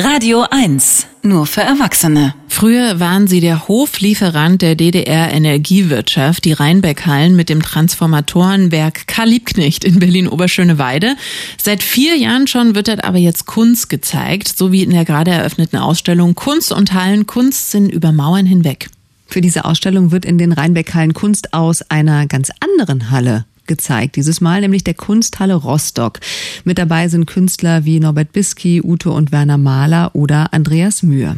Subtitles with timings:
[0.00, 2.32] Radio 1, nur für Erwachsene.
[2.46, 9.82] Früher waren sie der Hoflieferant der DDR Energiewirtschaft, die Rheinbeckhallen mit dem Transformatorenwerk Karl Liebknecht
[9.82, 11.16] in Berlin-Oberschöneweide.
[11.60, 15.32] Seit vier Jahren schon wird dort aber jetzt Kunst gezeigt, so wie in der gerade
[15.32, 18.90] eröffneten Ausstellung Kunst und Hallen Kunst sind über Mauern hinweg.
[19.26, 24.16] Für diese Ausstellung wird in den Rheinbeckhallen Kunst aus einer ganz anderen Halle gezeigt.
[24.16, 26.18] Dieses Mal nämlich der Kunsthalle Rostock.
[26.64, 31.36] Mit dabei sind Künstler wie Norbert Bisky, Ute und Werner Mahler oder Andreas Mühe.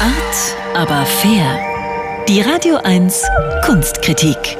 [0.00, 1.58] Art, aber fair.
[2.28, 3.22] Die Radio 1
[3.64, 4.56] Kunstkritik.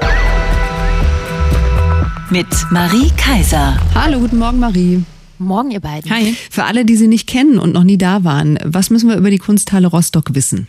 [2.30, 3.78] Mit Marie Kaiser.
[3.94, 5.02] Hallo, guten Morgen, Marie.
[5.38, 6.10] Morgen, ihr beiden.
[6.10, 6.34] Hi.
[6.50, 9.30] Für alle, die Sie nicht kennen und noch nie da waren, was müssen wir über
[9.30, 10.66] die Kunsthalle Rostock wissen?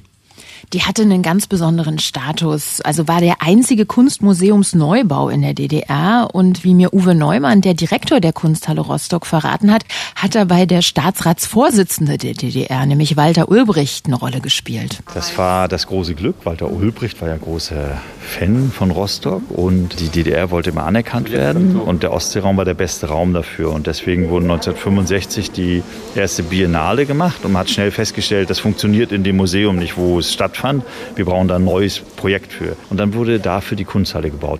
[0.73, 2.81] Die hatte einen ganz besonderen Status.
[2.81, 6.29] Also war der einzige Kunstmuseumsneubau in der DDR.
[6.31, 9.83] Und wie mir Uwe Neumann, der Direktor der Kunsthalle Rostock, verraten hat,
[10.15, 14.99] hat dabei der Staatsratsvorsitzende der DDR, nämlich Walter Ulbricht, eine Rolle gespielt.
[15.13, 16.35] Das war das große Glück.
[16.43, 21.77] Walter Ulbricht war ja großer Fan von Rostock und die DDR wollte immer anerkannt werden.
[21.77, 23.71] Und der Ostseeraum war der beste Raum dafür.
[23.71, 25.81] Und deswegen wurde 1965 die
[26.15, 30.19] erste Biennale gemacht und man hat schnell festgestellt, das funktioniert in dem Museum nicht, wo
[30.19, 30.83] es stattfindet stattfand.
[31.15, 32.75] Wir brauchen da ein neues Projekt für.
[32.89, 34.59] Und dann wurde dafür die Kunsthalle gebaut.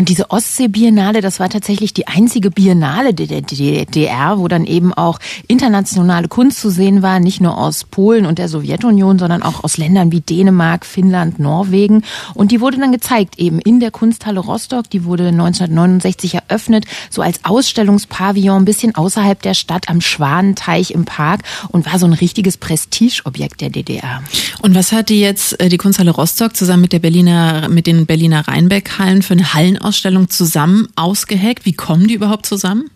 [0.00, 5.18] Und diese Ostsee-Biennale, das war tatsächlich die einzige Biennale der DDR, wo dann eben auch
[5.46, 9.76] internationale Kunst zu sehen war, nicht nur aus Polen und der Sowjetunion, sondern auch aus
[9.76, 12.02] Ländern wie Dänemark, Finnland, Norwegen.
[12.32, 14.88] Und die wurde dann gezeigt eben in der Kunsthalle Rostock.
[14.88, 21.04] Die wurde 1969 eröffnet, so als Ausstellungspavillon ein bisschen außerhalb der Stadt am Schwanenteich im
[21.04, 24.22] Park und war so ein richtiges Prestigeobjekt der DDR.
[24.62, 28.06] Und was hat die jetzt, äh, die Kunsthalle Rostock zusammen mit der Berliner, mit den
[28.06, 31.66] Berliner Rheinbeck-Hallen für eine Hallen Ausstellung zusammen ausgeheckt?
[31.66, 32.90] Wie kommen die überhaupt zusammen?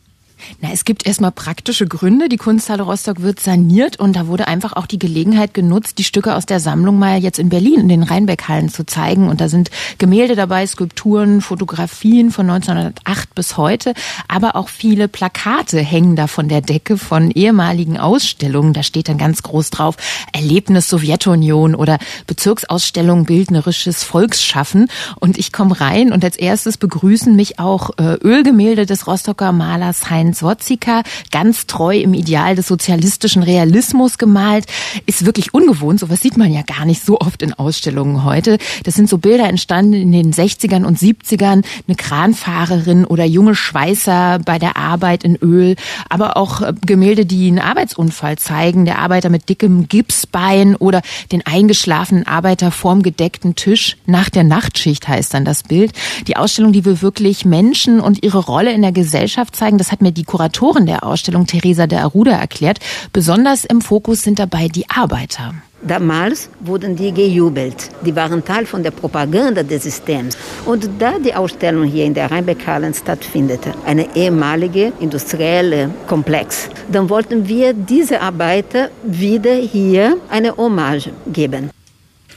[0.60, 2.28] Na, es gibt erstmal praktische Gründe.
[2.28, 6.34] Die Kunsthalle Rostock wird saniert und da wurde einfach auch die Gelegenheit genutzt, die Stücke
[6.34, 9.28] aus der Sammlung mal jetzt in Berlin in den Rheinbeckhallen zu zeigen.
[9.28, 13.94] Und da sind Gemälde dabei, Skulpturen, Fotografien von 1908 bis heute,
[14.28, 18.72] aber auch viele Plakate hängen da von der Decke von ehemaligen Ausstellungen.
[18.72, 19.96] Da steht dann ganz groß drauf
[20.32, 24.88] Erlebnis Sowjetunion oder Bezirksausstellung bildnerisches Volksschaffen.
[25.20, 30.10] Und ich komme rein und als erstes begrüßen mich auch äh, Ölgemälde des Rostocker Malers
[30.10, 34.66] Heinz Sotzika, ganz treu im Ideal des sozialistischen Realismus gemalt.
[35.06, 38.58] Ist wirklich ungewohnt, sowas sieht man ja gar nicht so oft in Ausstellungen heute.
[38.82, 44.40] Das sind so Bilder entstanden in den 60ern und 70ern, eine Kranfahrerin oder junge Schweißer
[44.44, 45.76] bei der Arbeit in Öl,
[46.08, 51.02] aber auch Gemälde, die einen Arbeitsunfall zeigen, der Arbeiter mit dickem Gipsbein oder
[51.32, 53.96] den eingeschlafenen Arbeiter vorm gedeckten Tisch.
[54.06, 55.92] Nach der Nachtschicht heißt dann das Bild.
[56.26, 59.78] Die Ausstellung, die will wirklich Menschen und ihre Rolle in der Gesellschaft zeigen.
[59.78, 62.78] Das hat mir die Kuratorin der Ausstellung, Theresa de Aruda, erklärt.
[63.12, 65.54] Besonders im Fokus sind dabei die Arbeiter.
[65.86, 67.90] Damals wurden die gejubelt.
[68.06, 70.36] Die waren Teil von der Propaganda des Systems.
[70.64, 77.46] Und da die Ausstellung hier in der Rheinbeckhallen stattfindet, eine ehemalige industrielle Komplex, dann wollten
[77.46, 81.70] wir diese Arbeiter wieder hier eine Hommage geben.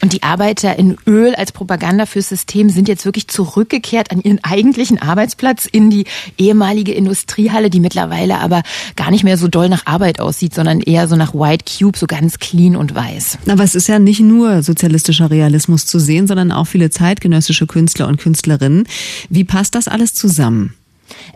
[0.01, 4.43] Und die Arbeiter in Öl als Propaganda fürs System sind jetzt wirklich zurückgekehrt an ihren
[4.43, 6.05] eigentlichen Arbeitsplatz in die
[6.37, 8.63] ehemalige Industriehalle, die mittlerweile aber
[8.95, 12.07] gar nicht mehr so doll nach Arbeit aussieht, sondern eher so nach White Cube, so
[12.07, 13.39] ganz clean und weiß.
[13.47, 18.07] Aber es ist ja nicht nur sozialistischer Realismus zu sehen, sondern auch viele zeitgenössische Künstler
[18.07, 18.87] und Künstlerinnen.
[19.29, 20.76] Wie passt das alles zusammen?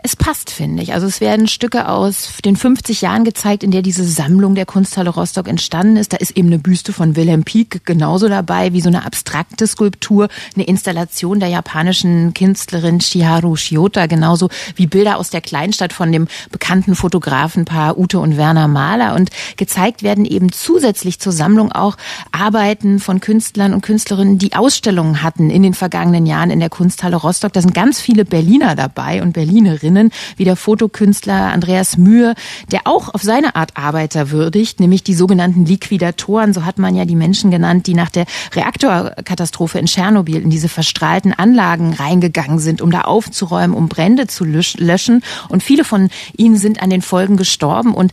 [0.02, 0.92] Es passt, finde ich.
[0.92, 5.10] Also es werden Stücke aus den 50 Jahren gezeigt, in der diese Sammlung der Kunsthalle
[5.10, 6.12] Rostock entstanden ist.
[6.12, 10.28] Da ist eben eine Büste von Wilhelm Pieck genauso dabei wie so eine abstrakte Skulptur,
[10.54, 16.28] eine Installation der japanischen Künstlerin Shiharu Shiota, genauso wie Bilder aus der Kleinstadt von dem
[16.50, 19.14] bekannten Fotografenpaar Ute und Werner Mahler.
[19.14, 21.96] Und gezeigt werden eben zusätzlich zur Sammlung auch
[22.32, 27.16] Arbeiten von Künstlern und Künstlerinnen, die Ausstellungen hatten in den vergangenen Jahren in der Kunsthalle
[27.16, 27.52] Rostock.
[27.52, 32.34] Da sind ganz viele Berliner dabei und Berlin Berlinerinnen, wie der Fotokünstler Andreas Mühe,
[32.70, 37.04] der auch auf seine Art Arbeiter würdigt, nämlich die sogenannten Liquidatoren, so hat man ja
[37.04, 42.82] die Menschen genannt, die nach der Reaktorkatastrophe in Tschernobyl in diese verstrahlten Anlagen reingegangen sind,
[42.82, 45.22] um da aufzuräumen, um Brände zu löschen.
[45.48, 47.94] Und viele von ihnen sind an den Folgen gestorben.
[47.94, 48.12] Und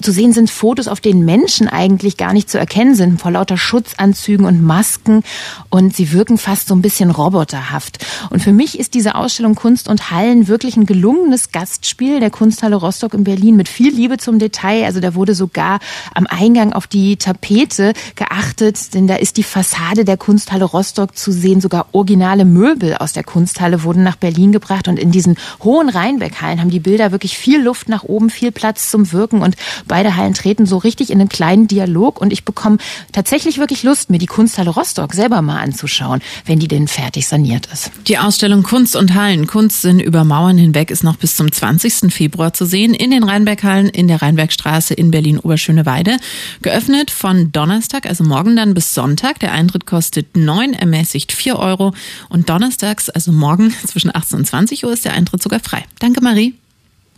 [0.00, 3.56] zu sehen sind Fotos, auf denen Menschen eigentlich gar nicht zu erkennen sind, vor lauter
[3.56, 5.22] Schutzanzügen und Masken.
[5.70, 7.98] Und sie wirken fast so ein bisschen roboterhaft.
[8.30, 12.30] Und für mich ist diese Ausstellung Kunst und Hallen wirklich ein ein gelungenes Gastspiel der
[12.30, 14.84] Kunsthalle Rostock in Berlin mit viel Liebe zum Detail.
[14.84, 15.78] Also da wurde sogar
[16.14, 21.30] am Eingang auf die Tapete geachtet, denn da ist die Fassade der Kunsthalle Rostock zu
[21.30, 21.60] sehen.
[21.60, 26.60] Sogar originale Möbel aus der Kunsthalle wurden nach Berlin gebracht und in diesen hohen Rheinbeckhallen
[26.60, 29.56] haben die Bilder wirklich viel Luft nach oben, viel Platz zum Wirken und
[29.86, 32.78] beide Hallen treten so richtig in einen kleinen Dialog und ich bekomme
[33.12, 37.68] tatsächlich wirklich Lust, mir die Kunsthalle Rostock selber mal anzuschauen, wenn die denn fertig saniert
[37.72, 37.92] ist.
[38.08, 42.12] Die Ausstellung Kunst und Hallen, Kunstsinn über Mauern hinweg ist noch bis zum 20.
[42.12, 46.16] Februar zu sehen in den Rheinberghallen in der Rheinbergstraße in Berlin-Oberschöneweide.
[46.62, 49.38] Geöffnet von Donnerstag, also morgen dann bis Sonntag.
[49.40, 51.94] Der Eintritt kostet 9, ermäßigt 4 Euro
[52.28, 55.84] und donnerstags, also morgen zwischen 18 und 20 Uhr ist der Eintritt sogar frei.
[55.98, 56.54] Danke Marie.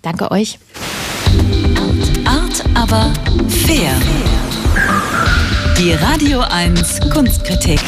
[0.02, 0.58] Danke euch.
[2.24, 3.12] Art, aber
[3.48, 3.92] fair.
[5.78, 7.80] Die Radio 1 Kunstkritik.